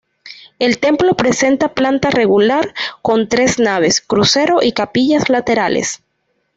El 0.57 0.79
templo 0.79 1.13
presenta 1.15 1.75
planta 1.75 2.09
rectangular 2.09 2.73
con 3.03 3.29
tres 3.29 3.59
naves, 3.59 4.01
crucero 4.01 4.63
y 4.63 4.71
capillas 4.71 5.29
laterales. 5.29 6.01